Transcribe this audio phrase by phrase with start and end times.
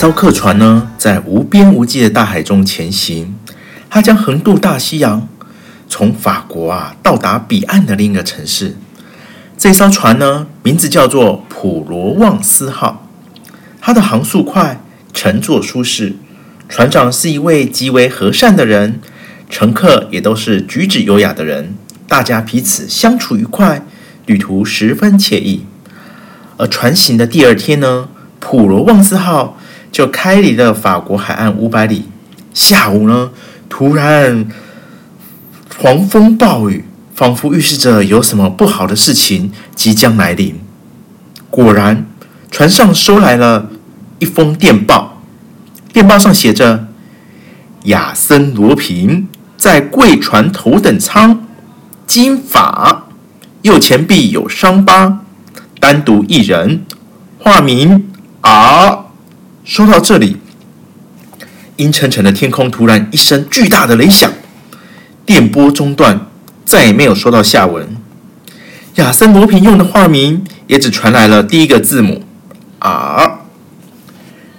[0.00, 3.34] 艘客船呢，在无边无际的大海中前行，
[3.90, 5.28] 它将横渡大西洋，
[5.90, 8.78] 从法国啊到达彼岸的另一个城市。
[9.58, 13.06] 这艘船呢，名字叫做普罗旺斯号。
[13.78, 14.80] 它的航速快，
[15.12, 16.16] 乘坐舒适，
[16.66, 19.00] 船长是一位极为和善的人，
[19.50, 21.74] 乘客也都是举止优雅的人，
[22.08, 23.84] 大家彼此相处愉快，
[24.24, 25.66] 旅途十分惬意。
[26.56, 29.58] 而船行的第二天呢，普罗旺斯号。
[29.90, 32.04] 就开离了法国海岸五百里。
[32.52, 33.30] 下午呢，
[33.68, 34.48] 突然
[35.78, 40.58] 狂风暴雨，仿佛预示着有什么不好的事情即将来临。
[41.48, 42.06] 果然，
[42.50, 43.70] 船上收来了
[44.18, 45.22] 一封电报，
[45.92, 46.88] 电报上写着
[47.84, 51.46] ：“亚森·罗平在贵船头等舱，
[52.06, 53.06] 金发，
[53.62, 55.20] 右前臂有伤疤，
[55.78, 56.84] 单独一人，
[57.38, 58.10] 化名
[58.42, 59.04] R。”
[59.70, 60.36] 说到这里，
[61.76, 64.28] 阴沉沉的天空突然一声巨大的雷响，
[65.24, 66.26] 电波中断，
[66.64, 67.96] 再也没有收到下文。
[68.96, 72.24] 亚森罗平用的化名也只传来了第一个字母
[72.80, 73.38] R。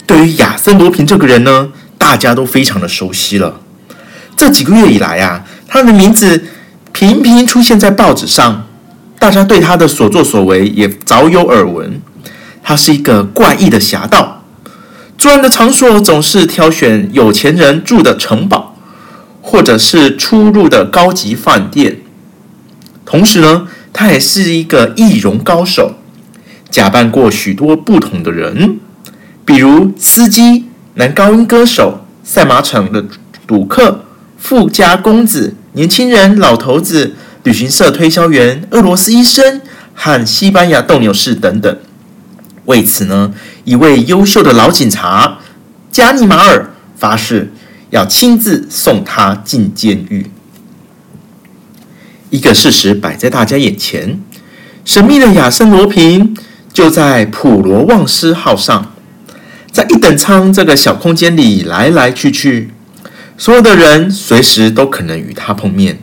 [0.08, 3.60] 对于亚森罗平这个人呢，大家都非常的熟悉了。
[4.38, 6.46] 这几个月以来啊，他的名字
[6.94, 8.66] 频频出现在报纸上，
[9.20, 12.02] 大家对他的所作所为也早有耳闻。
[12.64, 14.38] 他是一个怪异的侠盗。
[15.22, 18.76] 作案的场所总是挑选有钱人住的城堡，
[19.40, 22.00] 或者是出入的高级饭店。
[23.06, 25.94] 同时呢，他也是一个易容高手，
[26.72, 28.80] 假扮过许多不同的人，
[29.46, 30.66] 比如司机、
[30.96, 33.06] 男高音歌手、赛马场的
[33.46, 34.04] 赌客、
[34.40, 39.62] 富家公子、年轻人、老头子、旅行社推销员、俄罗斯医生
[39.94, 41.78] 和西班牙斗牛士等等。
[42.72, 43.34] 为此呢，
[43.66, 45.40] 一位优秀的老警察
[45.92, 47.52] 加尼马尔发誓
[47.90, 50.32] 要亲自送他进监狱。
[52.30, 54.22] 一个事实摆在大家眼前：
[54.86, 56.34] 神秘的亚森罗平
[56.72, 58.94] 就在普罗旺斯号上，
[59.70, 62.72] 在一等舱这个小空间里来来去去，
[63.38, 66.00] 所有的人随时都可能与他碰面。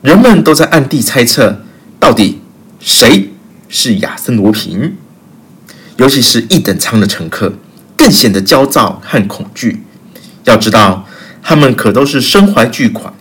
[0.00, 1.60] 人们都在暗地猜测，
[1.98, 2.40] 到底
[2.80, 3.30] 谁
[3.68, 4.96] 是亚森罗平？
[6.00, 7.52] 尤其是一等舱的乘客，
[7.94, 9.84] 更显得焦躁和恐惧。
[10.44, 11.06] 要知道，
[11.42, 13.12] 他们可都是身怀巨款，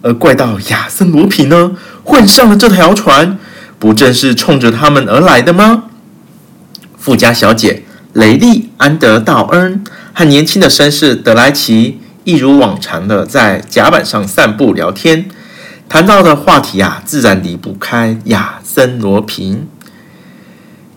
[0.00, 1.72] 而怪盗亚森罗平呢，
[2.02, 3.36] 混上了这条船，
[3.78, 5.84] 不正是冲着他们而来的吗？
[6.96, 7.82] 富家小姐
[8.14, 9.84] 雷利安德道恩
[10.14, 15.26] 和年轻的绅士德莱奇，一如往常的在甲板上散步聊天，
[15.86, 19.68] 谈到的话题啊，自然离不开亚森罗平。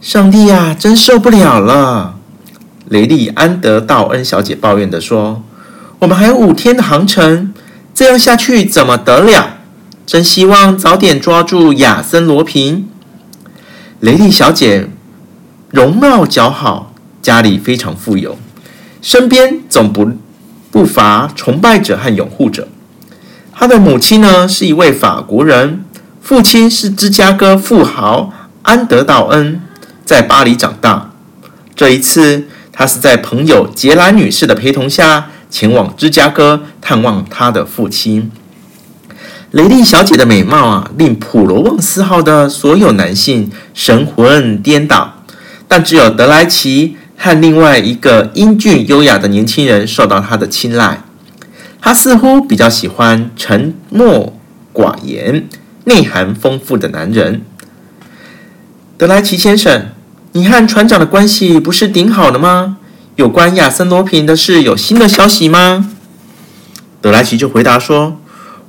[0.01, 2.15] 上帝呀，真受不了了！
[2.87, 5.43] 雷利安德道恩小姐抱怨地说
[5.99, 7.53] ：“我们还有五天的航程，
[7.93, 9.57] 这样下去怎么得了？
[10.05, 12.87] 真希望早点抓住亚森罗平。”
[13.99, 14.87] 雷利小姐
[15.69, 18.37] 容貌姣好，家里非常富有，
[19.01, 20.13] 身边总不
[20.71, 22.69] 不乏崇拜者和拥护者。
[23.51, 25.83] 她的母亲呢，是一位法国人，
[26.21, 28.31] 父亲是芝加哥富豪
[28.61, 29.61] 安德道恩。
[30.09, 31.11] 在巴黎长大，
[31.75, 38.31] 这一次他是在朋友杰兰女士的陪同下前往芝加哥探望他的父亲。
[39.51, 45.23] 雷利小姐的美貌啊，令普罗旺斯号的所有男性神魂颠倒，
[45.67, 51.03] 但只有德莱奇和另外一个英俊优雅的年轻人受到她的青睐。
[51.79, 54.35] 他似乎比较喜欢沉默
[54.73, 55.47] 寡言、
[55.83, 57.43] 内涵丰富的男人。
[58.97, 59.89] 德莱奇先生。
[60.33, 62.77] 你和船长的关系不是顶好的吗？
[63.15, 65.89] 有关亚森罗平的事有新的消息吗？
[67.01, 68.19] 德莱奇就回答说：“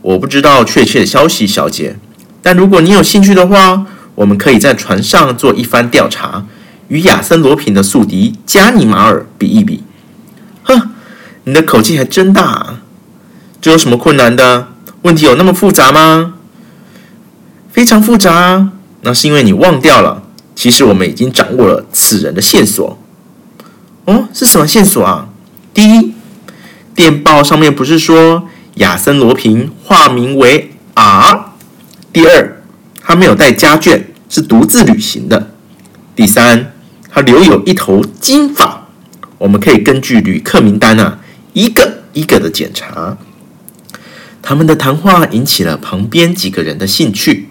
[0.03, 1.99] 我不知道确切的消息，小姐。
[2.41, 3.85] 但如果你有兴趣的话，
[4.15, 6.47] 我们可以在船上做一番调查，
[6.89, 9.85] 与亚森罗平的宿敌加尼马尔比一比。
[10.63, 10.91] 哼，
[11.45, 12.81] 你的口气还真大啊！
[13.61, 14.69] 这有什么困难的？
[15.03, 16.35] 问题有那么复杂吗？
[17.71, 18.71] 非常复杂啊！
[19.03, 20.23] 那是因为你忘掉了，
[20.61, 22.99] 其实我们已经掌握了此人的线索。
[24.05, 25.31] 哦，是什么线索啊？
[25.73, 26.13] 第一，
[26.95, 31.53] 电报上面不是说亚森罗平化名为 R？
[32.13, 32.63] 第二，
[33.01, 35.51] 他没有带家眷，是独自旅行的。
[36.15, 36.75] 第三，
[37.09, 38.87] 他留有一头金发。
[39.39, 41.21] 我们可以根据旅客名单啊，
[41.55, 43.17] 一个一个的检查。
[44.43, 47.49] 他们的谈话引起了旁边几个人的兴趣，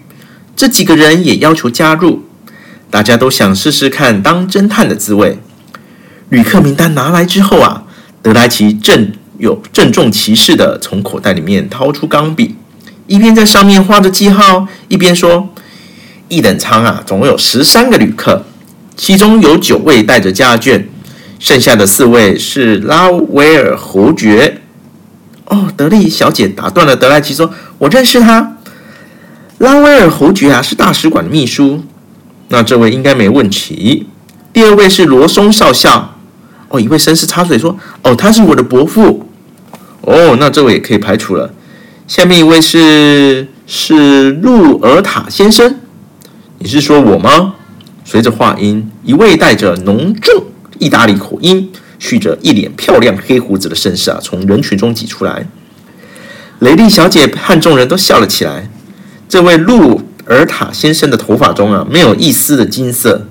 [0.54, 2.26] 这几个人也要求加入。
[2.90, 5.38] 大家都想试试看当侦探的滋味。
[6.28, 7.84] 旅客名单拿来之后啊，
[8.20, 12.56] 德莱奇正有郑重其事的从口袋里面掏出钢笔，
[13.06, 15.48] 一边在上面画着记号，一边说
[16.28, 18.44] ：“一等舱啊，总共有十三个旅客，
[18.96, 20.84] 其中有九位带着家眷。”
[21.40, 24.60] 剩下的四位是拉威尔侯爵。
[25.46, 28.56] 哦，德利小姐打断了德莱奇说：“我认识他，
[29.58, 31.82] 拉威尔侯爵啊，是大使馆的秘书。
[32.52, 34.06] 那这位应该没问题。
[34.52, 36.16] 第二位是罗松少校。
[36.68, 39.26] 哦，一位绅士插嘴说：‘哦，他是我的伯父。’
[40.02, 41.52] 哦，那这位也可以排除了。
[42.06, 45.76] 下面一位是是路尔塔先生。
[46.58, 47.54] 你是说我吗？
[48.04, 50.44] 随着话音，一位带着浓重。
[50.78, 55.46] 意大利口音、蓄着一脸漂亮黑胡子的绅士啊，从人群中挤出来。
[56.60, 58.68] 雷利小姐和众人都笑了起来。
[59.28, 60.00] 这位路
[60.36, 63.26] 尔塔先生的头发中啊，没有一丝的金色。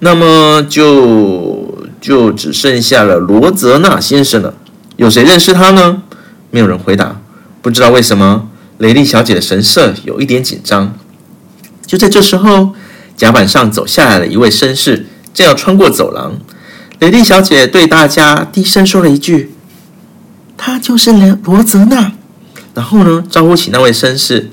[0.00, 4.54] 那么就就只剩下了罗泽纳先生了。
[4.96, 6.02] 有谁认识他呢？
[6.50, 7.20] 没有人回答。
[7.62, 8.48] 不知道为什么，
[8.78, 10.94] 雷利小姐的神色有一点紧张。
[11.86, 12.74] 就在这时候，
[13.16, 16.38] 甲板上走下来了一位绅士，正要穿过走廊。
[16.98, 19.52] 雷利小姐对大家低声说了一句
[20.56, 22.12] ：“他就是罗罗泽纳。”
[22.74, 24.50] 然后呢，招呼起那位绅士：“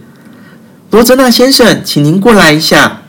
[0.94, 3.02] 罗泽纳先生，请您过来一下。”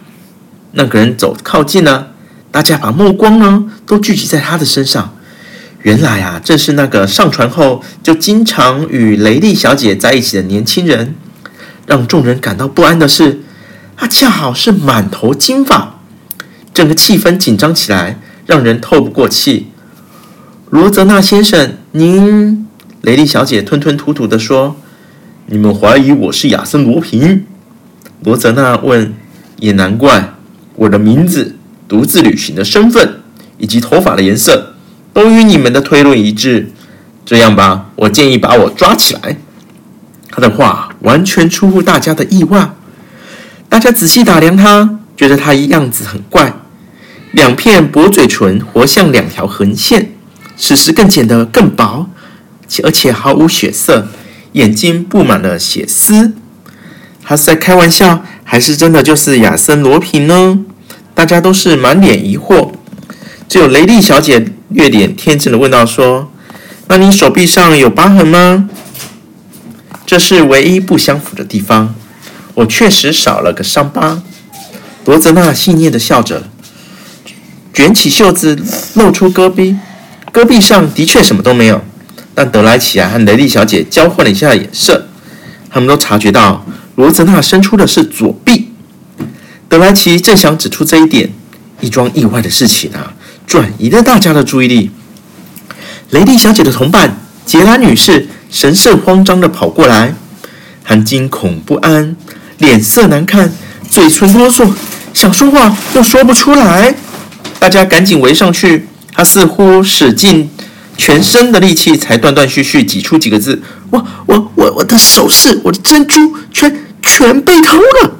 [0.72, 2.12] 那个人走靠近了，
[2.50, 5.14] 大家把目光呢都聚集在他的身上。
[5.82, 11.14] 原来啊，正是那个上船后就经常与雷利小姐在一起的年轻人。
[11.86, 13.42] 让众人感到不安的是，
[13.94, 16.00] 他恰好是满头金发，
[16.72, 18.18] 整个气氛紧张起来。
[18.46, 19.68] 让人透不过气。
[20.70, 22.66] 罗泽纳先生，您……
[23.02, 24.76] 雷利小姐吞吞吐吐地说
[25.46, 27.44] ：“你们怀疑我是亚森罗平？”
[28.24, 29.12] 罗泽纳问
[29.60, 30.32] ：“也难怪，
[30.76, 31.56] 我的名字、
[31.86, 33.20] 独自旅行的身份
[33.58, 34.74] 以及头发的颜色，
[35.12, 36.70] 都与你们的推论一致。
[37.26, 39.36] 这样吧，我建议把我抓起来。”
[40.32, 42.70] 他的话完全出乎大家的意外。
[43.68, 46.54] 大家仔细打量他，觉得他一样子很怪。
[47.32, 50.12] 两片薄嘴唇活像两条横线，
[50.56, 52.08] 此时更显得更薄，
[52.82, 54.08] 而且毫无血色，
[54.52, 56.32] 眼睛布满了血丝。
[57.24, 60.58] 他是在开玩笑，还是真的就是亚森罗平呢？
[61.14, 62.70] 大家都是满脸疑惑，
[63.48, 66.30] 只有雷利小姐略点天真的问道：“说，
[66.88, 68.68] 那你手臂上有疤痕吗？”
[70.04, 71.94] 这是唯一不相符的地方，
[72.54, 74.22] 我确实少了个伤疤。
[75.06, 76.44] 罗泽纳戏谑的笑着。
[77.72, 78.56] 卷起袖子，
[78.94, 79.76] 露出胳臂，
[80.32, 81.82] 胳臂上的确什么都没有。
[82.34, 85.08] 但德莱奇啊和雷利小姐交换了一下眼色，
[85.70, 86.64] 他们都察觉到
[86.96, 88.70] 罗泽纳伸出的是左臂。
[89.68, 91.30] 德莱奇正想指出这一点，
[91.80, 93.14] 一桩意外的事情啊，
[93.46, 94.90] 转移了大家的注意力。
[96.10, 100.14] 雷利小姐的同伴杰拉女士神色慌张地跑过来，
[100.84, 102.14] 她惊恐不安，
[102.58, 103.52] 脸色难看，
[103.90, 104.72] 嘴唇哆嗦，
[105.12, 106.94] 想说话又说不出来。
[107.58, 110.48] 大家赶紧围上去，她似乎使尽
[110.96, 113.60] 全身的力气，才断断续续挤出几个字
[113.90, 118.18] ：“我、我、我，我的首饰，我的珍珠，全全被偷了！”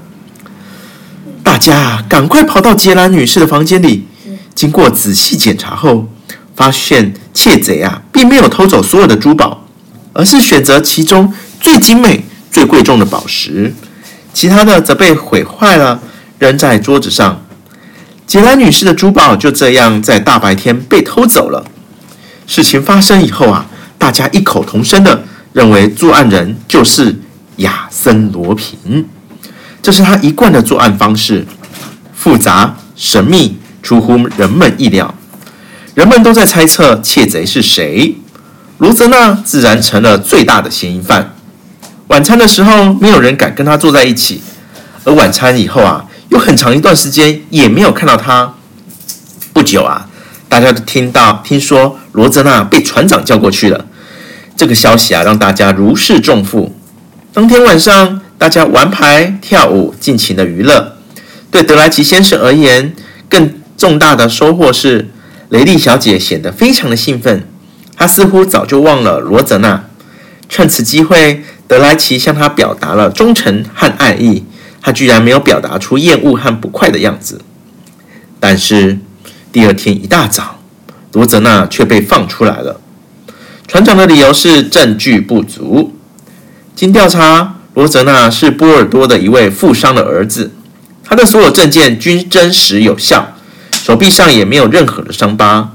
[1.43, 4.07] 大家赶快跑到杰兰女士的房间里，
[4.55, 6.09] 经过仔细检查后，
[6.55, 9.67] 发现窃贼啊，并没有偷走所有的珠宝，
[10.13, 13.75] 而是选择其中最精美、最贵重的宝石，
[14.33, 16.01] 其他的则被毁坏了，
[16.39, 17.41] 扔在桌子上。
[18.27, 21.65] 杰兰女士的珠宝就这样在大白天被偷走了。
[22.47, 23.67] 事情发生以后啊，
[23.99, 25.23] 大家异口同声的
[25.53, 27.15] 认为作案人就是
[27.57, 29.07] 亚森罗平。
[29.83, 31.47] 这是他一贯的作案方式，
[32.15, 35.15] 复杂神秘，出乎人们意料。
[35.95, 38.17] 人们都在猜测窃贼是谁，
[38.79, 41.35] 罗泽纳自然成了最大的嫌疑犯。
[42.09, 44.43] 晚餐的时候，没有人敢跟他坐在一起，
[45.05, 48.55] 而晚餐以后啊，有很长一段时间也没有看到他。
[49.53, 50.09] 不久啊，
[50.49, 53.85] 大家都听到听说罗泽纳被船长叫过去了。
[54.57, 56.75] 这个消息啊，让大家如释重负。
[57.35, 60.97] 当天晚上，大家玩牌、跳舞，尽情的娱乐。
[61.51, 62.95] 对德莱奇先生而言，
[63.29, 65.09] 更重大的收获是，
[65.49, 67.45] 雷利小姐显得非常的兴奋。
[67.97, 69.87] 她似乎早就忘了罗泽纳。
[70.49, 74.45] 趁此机会，德莱奇向她表达了忠诚和爱意。
[74.81, 77.41] 她居然没有表达出厌恶和不快的样子。
[78.39, 79.01] 但是
[79.51, 80.61] 第二天一大早，
[81.11, 82.81] 罗泽纳却被放出来了。
[83.67, 85.94] 船长的理由是证据不足。
[86.75, 90.53] 经调查，罗泽纳是波尔多的一位富商的儿子，
[91.05, 93.35] 他的所有证件均真实有效，
[93.73, 95.73] 手臂上也没有任何的伤疤。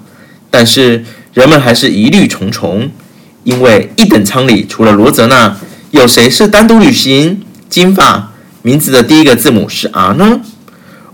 [0.52, 2.92] 但是人们还是疑虑重重，
[3.44, 5.56] 因为一等舱里除了罗泽纳，
[5.92, 10.42] 有谁是单独旅行、金发、名字的第一个字母是 R 呢？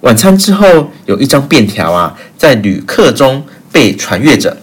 [0.02, 4.58] 晚餐之后，有一张便条啊，在旅客中被传阅着。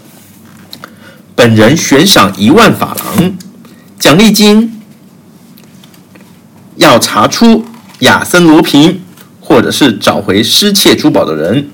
[1.35, 3.37] 本人悬赏一万法郎，
[3.99, 4.72] 奖励金
[6.77, 7.65] 要查出
[8.01, 9.01] 亚森罗平，
[9.41, 11.69] 或者是找回失窃珠宝的人，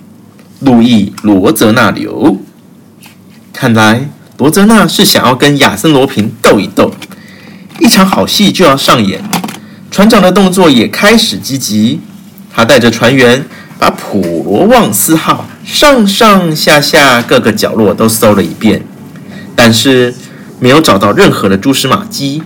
[0.61, 2.38] 路易罗泽纳留。
[3.52, 6.93] 看来罗泽纳是想要跟亚森罗平斗一斗，
[7.81, 9.23] 一场好戏就要上演。
[9.90, 12.00] 船长的动作也开始积极，
[12.52, 13.45] 他带着船员
[13.78, 18.85] 把普罗旺斯号上上下下各个角落都搜了一遍。
[19.57, 20.14] 但是
[20.61, 22.43] 没有找到任何的蛛丝马迹。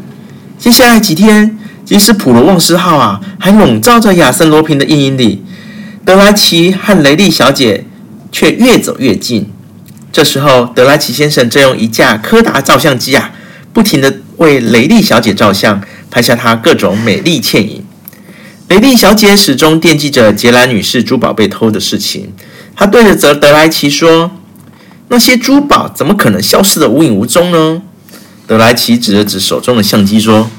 [0.59, 5.43] 接下来几天，即使普罗旺斯号啊，还笼罩着亚森罗平的阴影里，
[6.05, 7.85] 德莱奇和雷利小姐
[8.31, 9.51] 却越走越近。
[10.11, 13.33] 这时候，德莱奇先生正用一架柯达照相机啊，
[13.73, 17.85] 不停地为雷利小姐照相，拍下她各种美丽倩影。
[18.69, 22.33] 雷利小姐始终惦记着杰兰女士珠宝被偷的事情，
[22.77, 24.31] 她对着德德莱奇说。
[25.09, 27.83] 那些珠宝怎么可能消失得无影无踪呢？
[28.47, 30.51] 德莱奇指了指手中的相机说：“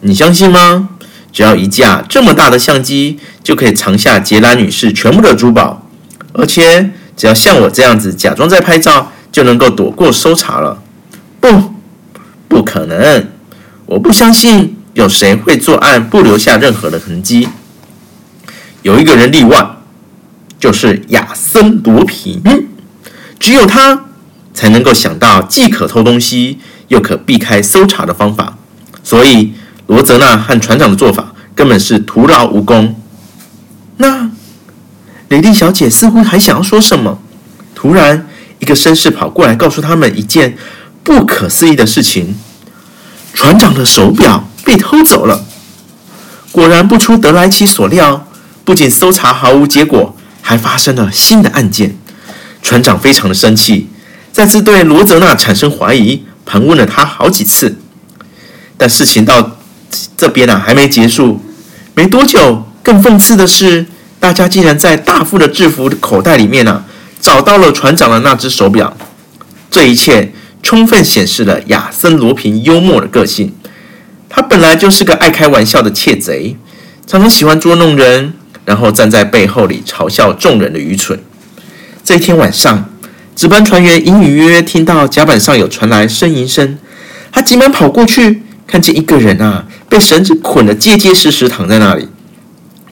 [0.00, 0.88] 你相信吗？
[1.32, 5.86] 只要一架这么大的相机，就可以藏下杰拉女士全部的珠宝，
[6.32, 10.82] 而且只要像我这样子假装在拍照，就能够躲过搜查了。”
[11.40, 11.72] 不，
[12.48, 13.28] 不可能！
[13.86, 17.48] 我不相信有谁会作案不留下任何的痕迹。
[18.82, 19.76] 有一个人例外，
[20.58, 22.42] 就是亚森罗平。
[23.38, 24.06] 只有他
[24.52, 28.58] 才能够想到既可偷东西又可避开搜查的方法，
[29.02, 29.54] 所以
[29.90, 32.94] 罗泽纳和船长的做法根本是徒劳无功。
[33.96, 34.30] 那
[35.28, 37.20] 雷利小姐似乎还想要说什么，
[37.74, 38.28] 突然
[38.60, 40.56] 一个绅士跑过来告诉他们一件
[41.02, 42.36] 不可思议的事情：
[43.34, 45.44] 船长的手表被偷走了。
[46.52, 48.28] 果然不出德莱奇所料，
[48.64, 51.98] 不仅搜查毫无结果，还发生了新的案件。
[52.62, 53.88] 船长非常的生气，
[54.30, 57.76] 再次对罗泽纳产生怀疑，盘问了他好几次。
[58.76, 59.56] 但事情到
[60.16, 61.40] 这边啊，还没结束。
[61.94, 63.86] 没多久，更讽刺的是，
[64.18, 66.84] 大家竟然在大副的制服口袋里面呢、啊，
[67.20, 68.96] 找到了船长的那只手表。
[69.70, 70.32] 这一切
[70.62, 73.54] 充分显示了亚森罗平幽默的个性。
[74.28, 76.56] 他本来就是个爱开玩笑的窃贼，
[77.06, 78.32] 常常喜欢捉弄人，
[78.64, 81.18] 然后站在背后里嘲笑众人的愚蠢。
[82.04, 82.88] 这一天晚上，
[83.34, 86.78] 值班船员隐隐约约听到甲板上有传来呻吟声，
[87.32, 92.06] 他急忙跑过去，看见一个人啊被绳子捆得结结实实躺在那里。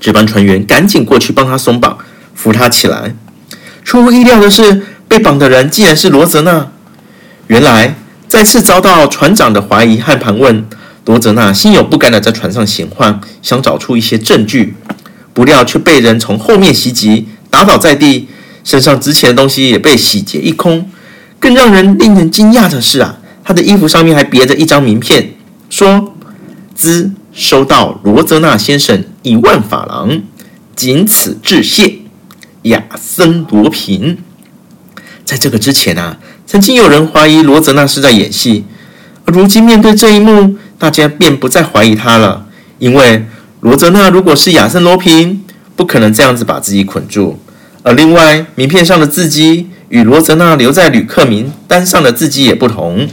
[0.00, 1.97] 值班船员赶紧过去帮他松绑，
[2.35, 3.14] 扶他起来。
[3.85, 6.66] 出乎意料的是，被绑的人竟然是罗泽纳。
[7.47, 7.94] 原来，
[8.26, 10.66] 再次遭到船长的怀疑和盘问，
[11.04, 14.75] 罗泽纳心有不甘地在船上闲晃，想找出一些证据，
[15.32, 18.28] 不料却被人从后面袭击，打倒在地。
[18.64, 20.90] 身上值钱的东西也被洗劫一空，
[21.38, 25.32] 更让人令人惊讶的是啊，他的衣服上面还别着一张名片，
[25.70, 26.14] 说
[26.75, 30.22] ：“兹收到罗泽纳先生一万法郎，
[30.75, 31.98] 仅此致谢，
[32.62, 34.18] 亚森罗平。”
[35.25, 38.64] 在这个之前啊，曾经有人怀疑罗泽纳是在演戏，
[39.26, 42.46] 而如今面对这一幕，大家便不再怀疑他了，
[42.78, 43.26] 因为
[43.60, 45.42] 罗泽纳如果是亚森罗平，
[45.76, 47.38] 不可能这样子把自己捆住。
[47.82, 53.06] 而另外，名片上的字迹与罗泽纳留在旅客名单上的字迹也不同。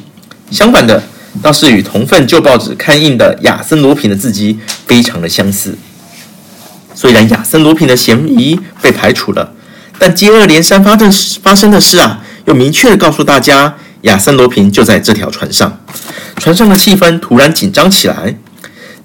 [0.50, 1.03] 相反的，
[1.41, 5.77] 倒是与同份旧报纸刊印的亚森罗平的字迹非常的相似。
[6.93, 9.53] 虽然亚森罗平的嫌疑被排除了，
[9.99, 11.11] 但接二连三发生
[11.43, 15.79] 发生的事啊，又明确的告诉大家，亚森罗平就在这条船上。
[16.37, 18.35] 船上的气氛突然紧张起来。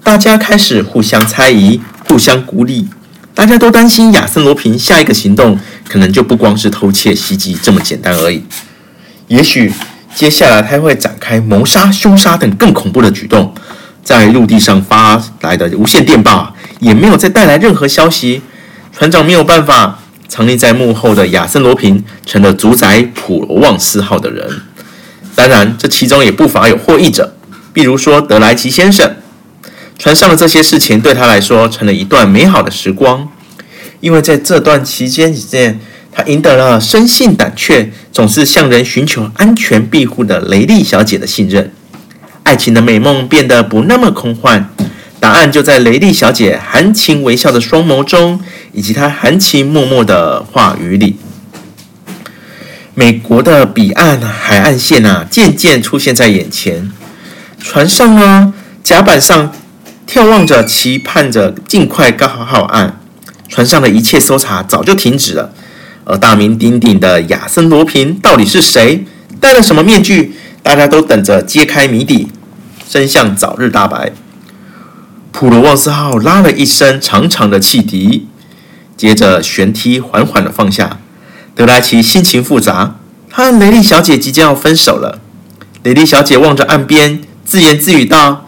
[0.03, 2.87] 大家开始互相猜疑，互相孤立。
[3.35, 5.57] 大家都担心亚森罗平下一个行动
[5.87, 8.43] 可能就不光是偷窃袭击这么简单而已，
[9.27, 9.71] 也许
[10.15, 13.53] 接下来他会展开谋杀、凶杀等更恐怖的举动。
[14.03, 18.41] 在陆地上发来的无线电报也没有再带来任何消息，
[18.91, 19.99] 船长没有办法。
[20.27, 24.61] 藏匿在幕后的亚森罗平成了主宰普罗旺斯号的人。
[25.35, 27.35] 当然，这其中也不乏有获益者，
[27.73, 29.17] 比如说德莱奇先生。
[29.99, 33.27] 船上的这些事情对他来说成了一段美好的时光，
[33.99, 41.71] 因为在这段期间里面，他赢得了生性胆怯、总是向人寻求安全庇护的雷利小姐的信任。
[42.43, 44.69] 爱情的美梦变得不那么空幻，
[45.19, 48.41] 答案就在雷利小姐含情微笑的双眸中。
[48.73, 51.17] 以及他含情脉脉的话语里，
[52.93, 56.89] 美国的彼岸海岸线啊，渐渐出现在眼前。
[57.59, 59.51] 船上呢，甲板上
[60.07, 62.97] 眺望着，期盼着尽快刚好好岸。
[63.49, 65.53] 船上的一切搜查早就停止了。
[66.11, 69.05] 而大名鼎鼎的亚森罗平到底是谁？
[69.39, 70.33] 戴了什么面具？
[70.61, 72.27] 大家都等着揭开谜底，
[72.85, 74.11] 真相早日大白。
[75.31, 78.27] 普罗旺斯号拉了一声长长的汽笛。
[78.97, 80.99] 接着舷梯缓缓的放下，
[81.55, 82.97] 德莱奇心情复杂。
[83.29, 85.21] 他和雷利小姐即将要分手了。
[85.83, 88.45] 雷利小姐望着岸边，自言自语道：“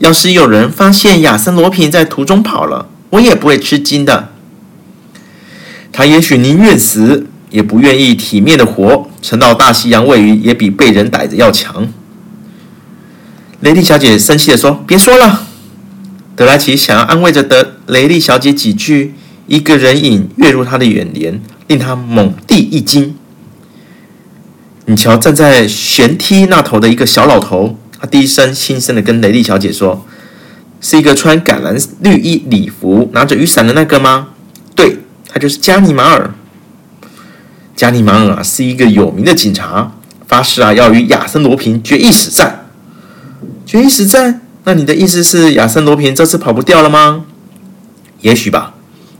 [0.00, 4.28] 要是有人发现亚森罗平在途中跑了，我也不会吃惊的。
[5.98, 9.10] 他也许宁愿死，也不愿意体面的活。
[9.20, 11.88] 沉到大西洋喂鱼，也比被人逮着要强。”
[13.58, 15.48] 雷利小姐生气的说：“别说了。”
[16.36, 19.14] 德莱奇想要安慰着德雷利小姐几句。
[19.48, 23.16] 一个人影跃入他的眼帘，令他猛地一惊。
[24.86, 30.06] 你瞧，站在舷梯那头的一个小老头，他低声轻声的跟雷利小姐说
[30.80, 34.28] ：“是一个穿橄榄绿衣礼服、拿着雨伞的那个吗
[34.76, 34.98] ？”“对，
[35.38, 36.34] 就是加尼马尔。”
[37.76, 39.92] 加尼马尔啊，是一个有名的警察，
[40.26, 42.66] 发誓啊要与亚森罗平决一死战。
[43.64, 44.40] 决一死战？
[44.64, 47.24] 那你的意思是亚森罗平这次跑不掉了吗？
[48.20, 48.74] 也许吧。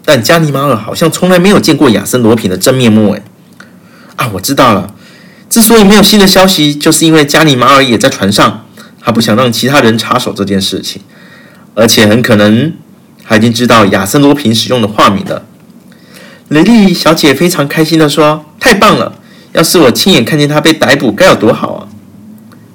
[0.04, 3.12] 但加尼马尔好像从来没有见过亚森罗平的真面目。
[3.12, 3.22] 哎，
[4.16, 4.92] 啊，我知道了。
[5.48, 8.66] 之所以没有新的消息，就是因为加尼马尔也在船上，
[9.00, 11.00] 他不想让其他人插手这件事情，
[11.74, 12.72] 而且很可能
[13.24, 15.44] 他已经知道亚森罗平使用的化名了。
[16.48, 19.12] 雷利小姐非常开心地说：“太棒了！
[19.52, 21.88] 要是我亲眼看见他被逮捕，该有多好啊！”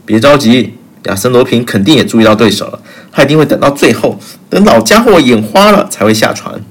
[0.06, 2.80] 别着急，亚森罗平肯定也注意到对手了，
[3.12, 6.62] 他一定会等到最后，等老家伙眼花了才会下船。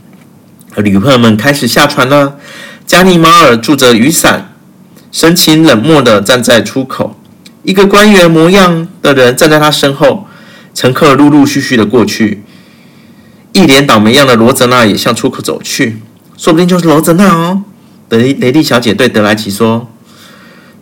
[0.77, 2.37] 旅客们开始下船了。
[2.87, 4.55] 加尼马尔拄着雨伞，
[5.11, 7.17] 神情冷漠地站在出口。
[7.63, 10.27] 一个官员模样的人站在他身后。
[10.75, 12.43] 乘客陆陆续续的过去。
[13.53, 16.01] 一脸倒霉样的罗泽娜也向出口走去。
[16.37, 17.63] 说不定就是罗泽娜哦。
[18.09, 19.89] 德雷雷利小姐对德莱奇说：“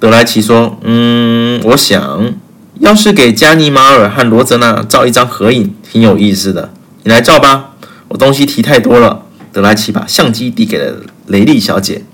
[0.00, 2.34] 德莱奇说：“嗯，我想
[2.80, 6.72] 要是给加尼马尔和罗泽娜照一张合影，挺有意思的。
[7.04, 7.70] 你来照吧。”
[8.08, 12.04] 我东西提太多了，德莱奇把相机递给了雷利小姐。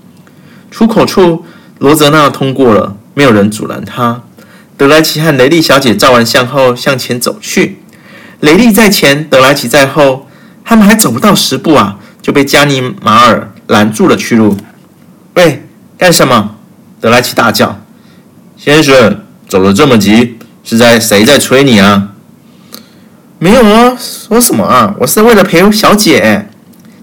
[0.71, 1.43] 出口处，
[1.79, 4.23] 罗泽娜通过了，没有人阻拦他。
[4.77, 7.79] 德莱奇和雷利小姐照完相后向前走去，
[8.39, 10.27] 雷利在前，德莱奇在后。
[10.71, 14.55] 他们还走不到十步啊，就被加尼马尔拦住了去路。
[15.33, 16.55] 喂，干什么？
[17.01, 17.77] 德莱奇大叫
[18.55, 22.11] ：“先生，走得这么急，是在谁在催你啊？”
[23.37, 24.95] 没有啊，说什么啊？
[24.97, 26.47] 我是为了陪小姐。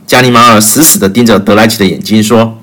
[0.06, 2.56] 加尼马尔死死地盯着德莱奇的眼睛，说：“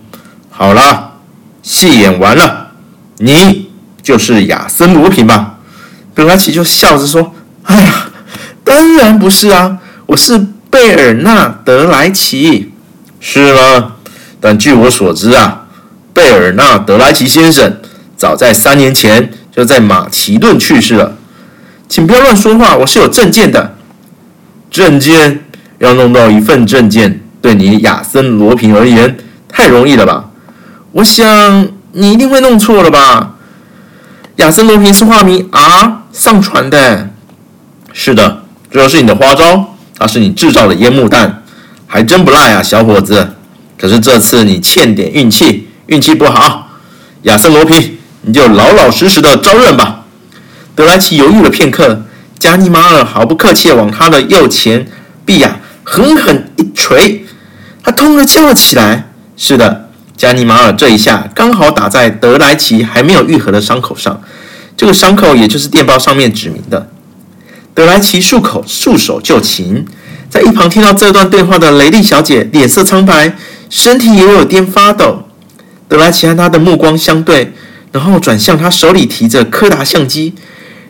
[0.49, 1.17] 好了，
[1.61, 2.71] 戏演完了，
[3.19, 3.69] 你
[4.01, 5.59] 就是亚森罗苹吧？”
[6.15, 8.09] 德莱奇就笑着说：“哎呀，
[8.63, 12.71] 当然不是啊，我是贝尔纳德莱奇，
[13.19, 13.93] 是吗？
[14.39, 15.65] 但据我所知啊，
[16.13, 17.79] 贝尔纳德莱奇先生
[18.15, 21.17] 早在三年前就在马其顿去世了。”
[21.87, 23.75] 请不要乱说话，我是有证件的。
[24.71, 25.45] 证件
[25.77, 29.15] 要弄到一份证件，对你亚森罗平而言
[29.47, 30.25] 太容易了吧？
[30.91, 33.35] 我想你一定会弄错了吧？
[34.37, 37.09] 亚森罗平是化名 R 上传的。
[37.93, 41.43] 是的，这就是你的花招，它是你制造的烟幕弹，
[41.87, 43.35] 还真不赖啊，小伙子。
[43.77, 46.69] 可是这次你欠点运气，运气不好。
[47.23, 50.05] 亚森罗苹，你就老老实实的招认吧。
[50.75, 52.03] 德莱奇犹豫了片刻，
[52.37, 54.85] 加尼马尔毫不客气地往他的右前
[55.25, 57.25] 臂呀狠狠一锤，
[57.81, 59.09] 他痛得叫了起来。
[59.37, 64.21] 是的，加尼马尔这一下刚好打在德莱奇还没有愈合的伤口上，
[64.77, 66.89] 这个伤口也就是电报上面指明的。
[67.75, 69.85] 德莱奇漱口束手就擒，
[70.29, 73.35] 在一旁听到这段对话的雷利小姐脸色苍白，
[73.69, 75.23] 身体也有点发抖。
[75.89, 77.51] 德莱奇和她的目光相对，
[77.91, 80.33] 然后转向她手里提着柯达相机。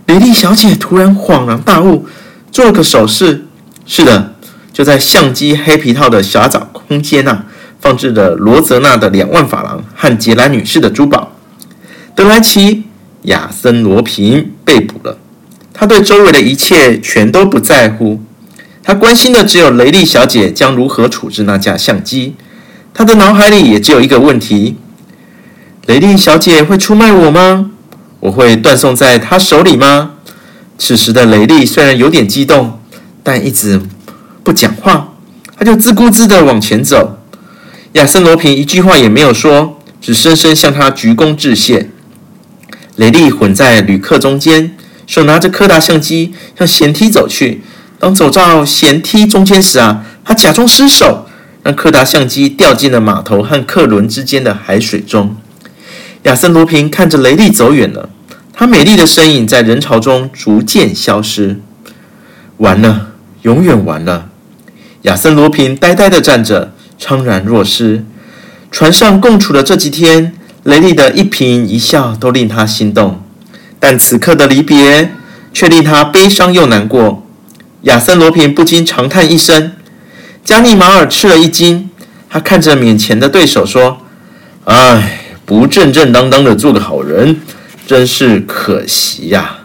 [0.05, 2.05] 雷利小姐突然恍然大悟，
[2.51, 3.47] 做了个手势。
[3.87, 4.35] 是的，
[4.71, 7.45] 就在相机黑皮套的狭窄空间啊，
[7.81, 11.31] 放置着罗泽纳的两万法郎和杰兰女士的珠宝。
[12.13, 12.75] 德莱奇·
[13.23, 15.17] 亚森·罗平被捕了。
[15.77, 18.21] 他对周围的一切全都不在乎，
[18.81, 22.35] 他关心的只有雷利小姐将如何处置那架相机。
[22.93, 24.77] 他的脑海里也只有一个问题：
[25.85, 27.71] 雷利小姐会出卖我吗？
[28.21, 30.13] 我会断送在她手里吗？
[30.77, 32.79] 此时的雷利虽然有点激动，
[33.21, 33.81] 但一直
[34.43, 35.13] 不讲话，
[35.57, 37.19] 他就自顾自地往前走。
[37.93, 41.89] 亚森罗平一句话也没有说，只深深向他鞠躬致谢。
[42.95, 44.71] 雷利混在旅客中间。
[45.07, 47.61] 手拿着柯达相机向舷梯走去。
[47.99, 51.25] 当走到舷梯中间时啊，他假装失手，
[51.63, 55.35] 让柯达相机掉进了码头和客轮之间的海水中。
[56.23, 58.09] 亚森·罗平看着雷利走远了，
[58.51, 61.61] 他美丽的身影在人潮中逐渐消失。
[62.57, 63.11] 完了，
[63.43, 64.29] 永远完了。
[65.03, 68.03] 亚森·罗平呆呆地站着，怅然若失。
[68.71, 73.21] 船上共处的这几天，雷利的一颦一笑都令他心动。
[73.79, 75.11] 但此刻的离别
[75.53, 77.25] 却令他悲伤又难过。
[77.81, 79.73] 亚森·罗平不禁长叹一声。
[80.43, 81.89] 加尼马尔吃了一惊，
[82.29, 83.97] 他看着面前的对手说
[84.65, 87.41] ：“唉，不正正当当的做个好人，
[87.88, 89.57] 真是可惜呀、”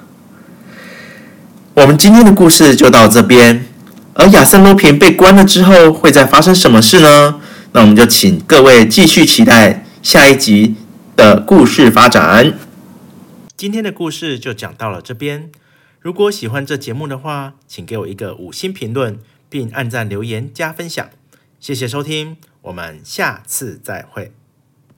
[1.75, 3.67] 我们今天的故事就到这边。
[4.15, 7.37] 而亚森·罗平被关了之后，会再发生什么事呢？
[7.73, 10.75] 那我们就请各位继续期待下一集
[11.15, 12.53] 的故事发展。
[13.61, 15.53] 今天的故事就讲到了这边。
[16.01, 19.19] 如果喜欢这节目的话，请给我一个五星评论，
[19.51, 21.11] 并按赞、留言、加分享。
[21.59, 24.33] 谢谢收听，我们下次再会。